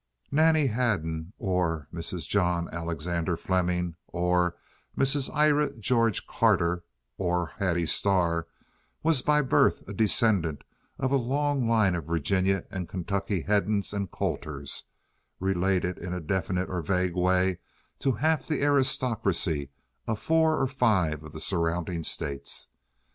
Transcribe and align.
Nannie 0.31 0.65
Hedden, 0.65 1.31
or 1.37 1.87
Mrs. 1.93 2.27
John 2.27 2.67
Alexander 2.73 3.37
Fleming, 3.37 3.97
or 4.07 4.55
Mrs. 4.97 5.29
Ira 5.31 5.73
George 5.75 6.25
Carter, 6.25 6.83
or 7.19 7.51
Hattie 7.59 7.85
Starr, 7.85 8.47
was 9.03 9.21
by 9.21 9.43
birth 9.43 9.87
a 9.87 9.93
descendant 9.93 10.63
of 10.97 11.11
a 11.11 11.17
long 11.17 11.69
line 11.69 11.93
of 11.93 12.05
Virginia 12.05 12.65
and 12.71 12.89
Kentucky 12.89 13.43
Heddens 13.43 13.93
and 13.93 14.09
Colters, 14.09 14.85
related 15.39 15.99
in 15.99 16.15
a 16.15 16.19
definite 16.19 16.67
or 16.67 16.81
vague 16.81 17.15
way 17.15 17.59
to 17.99 18.13
half 18.13 18.47
the 18.47 18.63
aristocracy 18.63 19.69
of 20.07 20.17
four 20.17 20.59
or 20.59 20.65
five 20.65 21.23
of 21.23 21.31
the 21.31 21.39
surrounding 21.39 22.01
states. 22.01 22.69